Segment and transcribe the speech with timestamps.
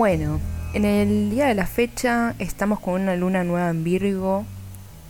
[0.00, 0.40] Bueno,
[0.72, 4.46] en el día de la fecha estamos con una luna nueva en Virgo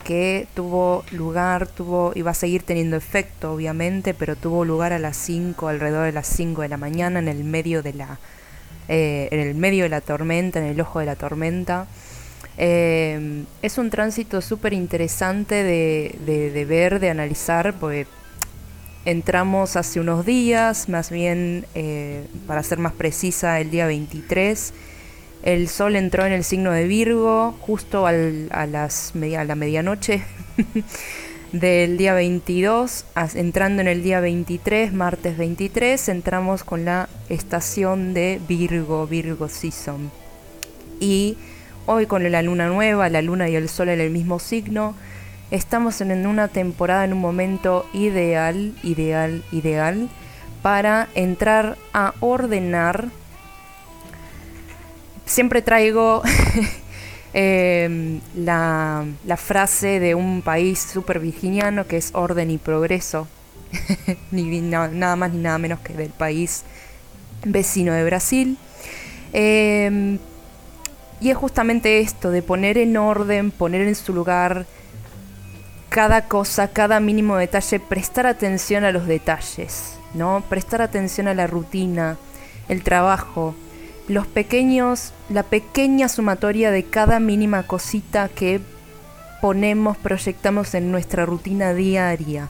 [0.02, 4.98] que tuvo lugar, tuvo y va a seguir teniendo efecto obviamente, pero tuvo lugar a
[4.98, 8.18] las 5, alrededor de las 5 de la mañana en el medio de la
[8.88, 11.86] eh, en el medio de la tormenta, en el ojo de la tormenta.
[12.58, 18.08] Eh, es un tránsito súper interesante de, de, ver, de analizar, porque
[19.04, 24.72] entramos hace unos días, más bien, eh, para ser más precisa, el día 23.
[25.42, 30.22] El sol entró en el signo de Virgo justo a, las a la medianoche
[31.52, 38.38] del día 22, entrando en el día 23, martes 23, entramos con la estación de
[38.46, 40.10] Virgo, Virgo Season.
[41.00, 41.38] Y
[41.86, 44.94] hoy con la luna nueva, la luna y el sol en el mismo signo,
[45.50, 50.08] estamos en una temporada, en un momento ideal, ideal, ideal,
[50.62, 53.08] para entrar a ordenar.
[55.26, 56.22] Siempre traigo
[57.32, 59.06] Em, la,
[59.36, 63.28] frase de un país super virginiano que es orden y progreso,
[64.32, 66.64] nada más ni nada menos que del país
[67.44, 68.58] vecino de Brasil.
[69.32, 70.18] Em,
[71.20, 74.66] y es justamente esto, de poner en orden, poner en su lugar
[75.90, 80.42] cada cosa, cada mínimo detalle, prestar atención a los detalles, ¿no?
[80.48, 82.16] Prestar atención a la rutina,
[82.68, 83.56] el trabajo,
[84.06, 88.60] los pequeños, la pequeña sumatoria de cada mínima cosita que
[89.40, 92.48] ponemos, proyectamos en nuestra rutina diaria.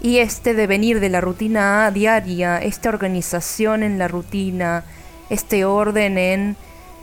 [0.00, 4.84] Y este devenir de la rutina diaria, esta organización en la rutina,
[5.30, 6.56] este orden en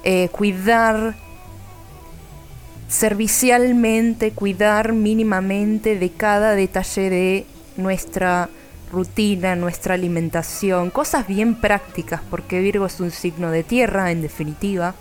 [0.03, 1.15] eh, cuidar
[2.91, 7.45] servicialmente, cuidar mínimamente de cada detalle de
[7.77, 8.49] nuestra
[8.91, 14.93] rutina, nuestra alimentación, cosas bien prácticas, porque Virgo es un signo de tierra, en definitiva.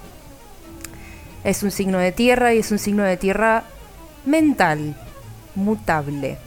[1.43, 3.65] Es un signo de tierra y es un signo de tierra
[4.25, 4.97] mental,
[5.57, 6.39] mutable.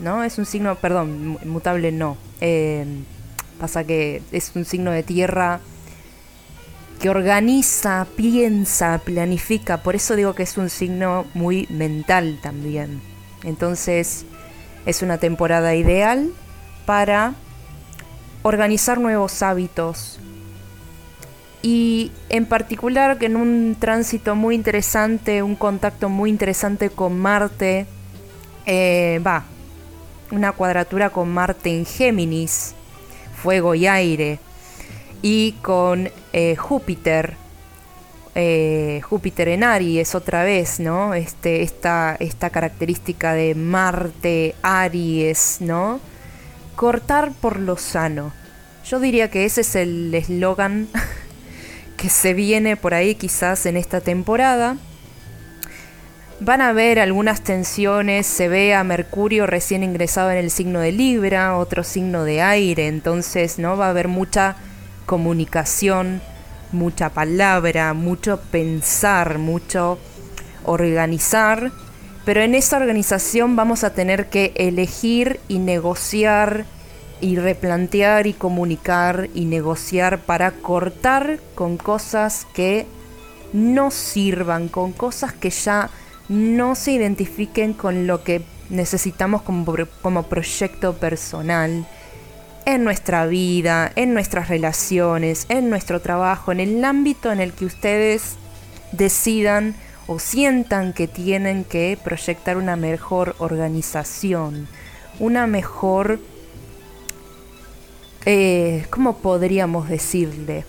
[0.00, 0.24] ¿No?
[0.24, 2.16] Es un signo, perdón, mutable no.
[2.40, 2.86] Eh,
[3.60, 5.60] pasa que es un signo de tierra
[7.00, 9.82] que organiza, piensa, planifica.
[9.82, 13.00] Por eso digo que es un signo muy mental también.
[13.44, 14.24] Entonces,
[14.84, 16.30] es una temporada ideal
[16.86, 17.34] para
[18.42, 20.18] organizar nuevos hábitos.
[21.62, 27.86] Y en particular que en un tránsito muy interesante, un contacto muy interesante con Marte,
[28.66, 29.44] eh, va,
[30.30, 32.74] una cuadratura con Marte en Géminis,
[33.42, 34.38] fuego y aire,
[35.22, 37.34] y con eh, Júpiter,
[38.34, 41.14] eh, Júpiter en Aries otra vez, ¿no?
[41.14, 46.00] Este, esta, esta característica de Marte, Aries, ¿no?
[46.78, 48.32] cortar por lo sano.
[48.88, 50.86] Yo diría que ese es el eslogan
[51.96, 54.76] que se viene por ahí quizás en esta temporada.
[56.38, 60.92] Van a haber algunas tensiones, se ve a Mercurio recién ingresado en el signo de
[60.92, 64.54] Libra, otro signo de aire, entonces no va a haber mucha
[65.08, 66.20] comunicación,
[66.70, 69.98] mucha palabra, mucho pensar, mucho
[70.64, 71.72] organizar.
[72.26, 76.66] Pero en esa organización vamos a tener que elegir y negociar
[77.22, 82.86] y replantear y comunicar y negociar para cortar con cosas que
[83.54, 85.88] no sirvan, con cosas que ya
[86.28, 89.64] no se identifiquen con lo que necesitamos como,
[90.02, 91.86] como proyecto personal
[92.68, 97.64] en nuestra vida, en nuestras relaciones, en nuestro trabajo, en el ámbito en el que
[97.64, 98.34] ustedes
[98.92, 99.74] decidan
[100.06, 104.68] o sientan que tienen que proyectar una mejor organización,
[105.18, 106.20] una mejor,
[108.26, 110.66] eh, ¿cómo podríamos decirle?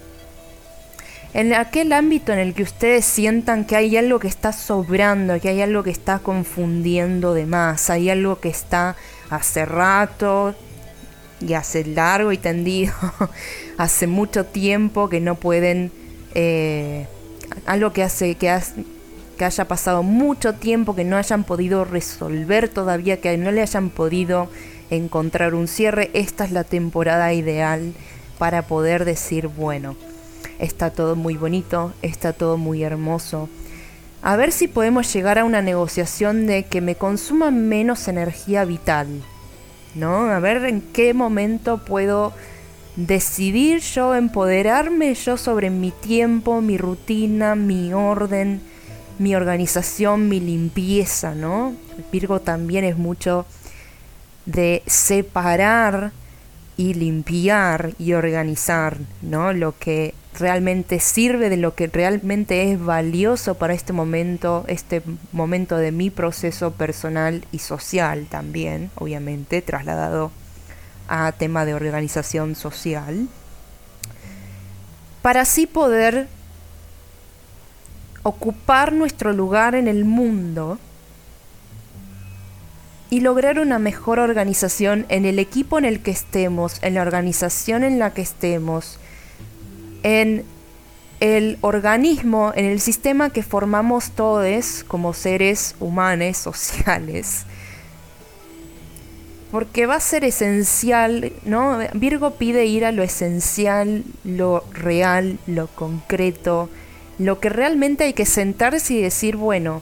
[1.34, 5.50] En aquel ámbito en el que ustedes sientan que hay algo que está sobrando, que
[5.50, 8.96] hay algo que está confundiendo de más, hay algo que está
[9.30, 10.56] hace rato
[11.39, 12.94] y hace largo y tendido,
[13.77, 15.91] hace mucho tiempo que no pueden,
[16.36, 17.07] eh,
[17.65, 18.50] algo que hace, que
[19.38, 23.89] que haya pasado mucho tiempo, que no hayan podido resolver todavía, que no le hayan
[23.89, 24.50] podido
[24.89, 27.94] encontrar un cierre, esta es la temporada ideal
[28.38, 29.95] para poder decir, bueno,
[30.59, 33.47] está todo muy bonito, está todo muy hermoso.
[34.21, 39.07] A ver si podemos llegar a una negociación de que me consuma menos energía vital,
[39.95, 40.30] ¿no?
[40.30, 42.33] A ver en qué momento puedo
[42.95, 48.62] decidir yo, empoderarme yo sobre mi tiempo, mi rutina, mi orden,
[49.19, 51.74] mi organización, mi limpieza, ¿no?
[52.12, 53.45] Virgo también es mucho
[54.45, 56.12] de separar
[56.77, 59.53] y limpiar y organizar, ¿no?
[59.53, 65.01] Lo que realmente sirve, de lo que realmente es valioso para este momento, este
[65.31, 70.31] momento de mi proceso personal y social también, obviamente, trasladado
[71.07, 73.27] a tema de organización social,
[75.21, 76.27] para así poder
[78.24, 80.77] ocupar nuestro lugar en el mundo
[83.09, 87.83] y lograr una mejor organización en el equipo en el que estemos, en la organización
[87.83, 89.00] en la que estemos,
[90.04, 90.46] en
[91.19, 97.44] el organismo, en el sistema que formamos todos como seres humanos, sociales.
[99.51, 101.80] Porque va a ser esencial, ¿no?
[101.94, 106.69] Virgo pide ir a lo esencial, lo real, lo concreto,
[107.18, 109.81] lo que realmente hay que sentarse y decir, bueno,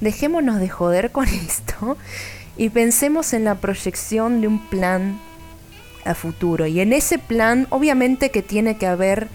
[0.00, 1.96] dejémonos de joder con esto
[2.56, 5.18] y pensemos en la proyección de un plan
[6.04, 6.66] a futuro.
[6.66, 9.28] Y en ese plan, obviamente que tiene que haber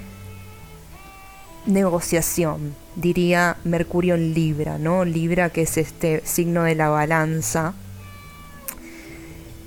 [1.65, 5.05] negociación, diría Mercurio en Libra, ¿no?
[5.05, 7.73] Libra que es este signo de la balanza.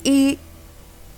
[0.02, 0.38] Y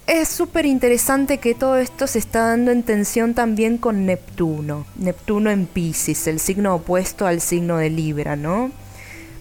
[0.07, 4.87] es súper interesante que todo esto se está dando en tensión también con Neptuno.
[4.97, 8.71] Neptuno en Pisces, el signo opuesto al signo de Libra, ¿no?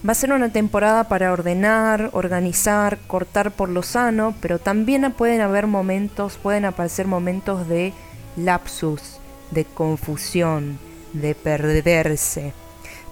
[0.06, 5.40] Va a ser una temporada para ordenar, organizar, cortar por lo sano, pero también pueden
[5.40, 7.92] haber momentos, pueden aparecer momentos de
[8.36, 9.18] lapsus,
[9.52, 10.78] de confusión,
[11.12, 12.52] de perderse.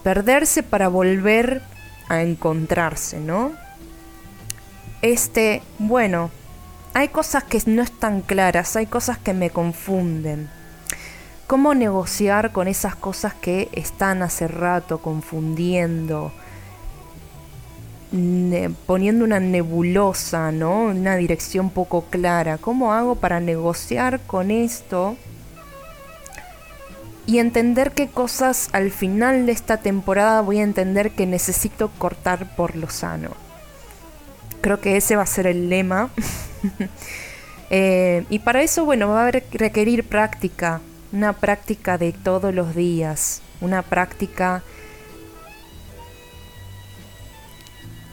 [0.03, 1.63] Perderse para volver
[2.09, 3.53] a encontrarse, ¿no?
[5.03, 6.31] Este, bueno,
[6.95, 10.49] hay cosas que no están claras, hay cosas que me confunden.
[11.47, 16.33] ¿Cómo negociar con esas cosas que están hace rato confundiendo?
[18.87, 20.85] poniendo una nebulosa, ¿no?
[20.85, 22.59] Una dirección poco clara.
[22.59, 25.17] ¿Cómo hago para negociar con esto
[27.27, 32.55] y entender qué cosas al final de esta temporada voy a entender que necesito cortar
[32.57, 33.31] por lo sano.
[34.61, 36.11] Creo que ese va a ser el lema.
[37.71, 40.81] Eh, y para eso, bueno, va a requerir práctica,
[41.13, 44.63] una práctica de todos los días, una práctica,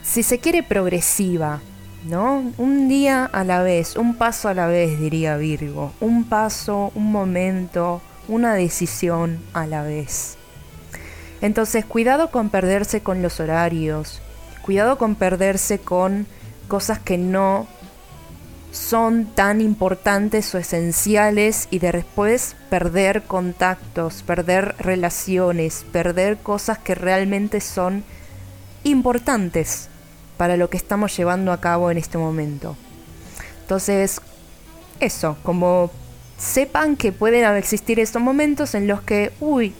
[0.01, 1.61] si se quiere, progresiva,
[2.05, 2.51] ¿no?
[2.57, 7.11] Un día a la vez, un paso a la vez, diría Virgo, un paso, un
[7.11, 10.37] momento, una decisión a la vez.
[11.41, 14.21] Entonces, cuidado con perderse con los horarios,
[14.61, 16.27] cuidado con perderse con
[16.67, 17.67] cosas que no
[18.71, 26.95] son tan importantes o esenciales y de después perder contactos, perder relaciones, perder cosas que
[26.95, 28.03] realmente son
[28.83, 29.89] importantes
[30.37, 32.77] para lo que estamos llevando a cabo en este momento.
[33.61, 34.21] Entonces,
[34.99, 35.91] eso, como
[36.41, 39.73] sepan que pueden existir estos momentos en los que, uy,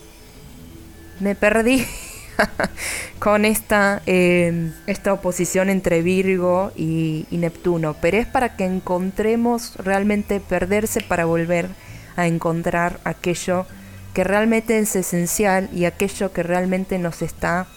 [1.19, 1.86] me perdí
[3.19, 9.75] con esta, em, esta oposición entre Virgo y, y, Neptuno, pero es para que encontremos
[9.78, 11.69] realmente perderse para volver
[12.16, 13.66] a encontrar aquello
[14.13, 17.68] que realmente es esencial y aquello que realmente nos está,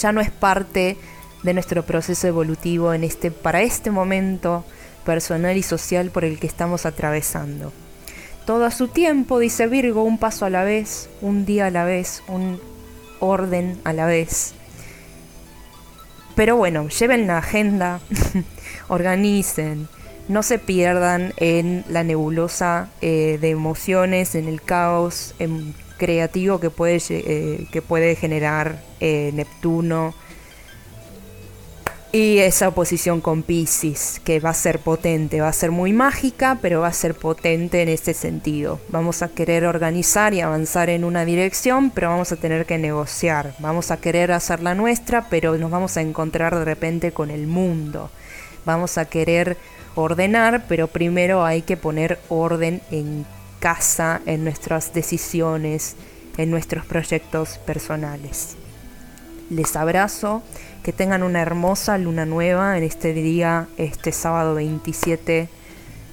[0.00, 0.98] ya no es parte
[1.42, 4.64] de nuestro proceso evolutivo en este, para este momento
[5.04, 7.72] personal y social por el que estamos atravesando.
[8.46, 11.84] Todo a su tiempo, dice Virgo, un paso a la vez, un día a la
[11.84, 12.60] vez, un
[13.20, 14.54] orden a la vez.
[16.34, 18.00] Pero bueno, lleven la agenda,
[18.88, 19.88] organicen,
[20.28, 25.34] no se pierdan en la nebulosa eh, de emociones, en el caos
[25.98, 30.14] creativo que puede, eh, que puede generar eh, Neptuno
[32.14, 36.60] y esa oposición con Pisces, que va a ser potente, va a ser muy mágica,
[36.62, 38.78] pero va a ser potente en este sentido.
[38.88, 43.56] Vamos a querer organizar y avanzar en una dirección, pero vamos a tener que negociar.
[43.58, 47.48] Vamos a querer hacer la nuestra, pero nos vamos a encontrar de repente con el
[47.48, 48.12] mundo.
[48.64, 49.56] Vamos a querer
[49.96, 53.26] ordenar, pero primero hay que poner orden en
[53.58, 55.96] casa, en nuestras decisiones,
[56.36, 58.56] en nuestros proyectos personales.
[59.50, 60.42] Les abrazo
[60.82, 65.48] que tengan una hermosa luna nueva en este día, este sábado 27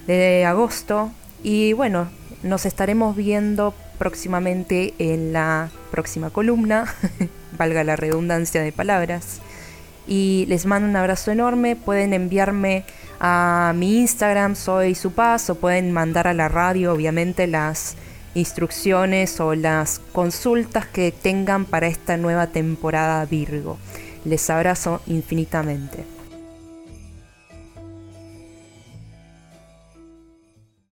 [0.06, 1.10] de agosto.
[1.42, 2.08] Y bueno,
[2.42, 6.92] nos estaremos viendo próximamente en la próxima columna,
[7.58, 9.40] valga la redundancia de palabras.
[10.06, 11.76] Y les mando un abrazo enorme.
[11.76, 12.84] Pueden enviarme
[13.20, 17.94] a mi Instagram, soy su paz, o pueden mandar a la radio, obviamente, las
[18.34, 23.78] instrucciones o las consultas que tengan para esta nueva temporada Virgo.
[24.24, 26.04] Les abrazo infinitamente.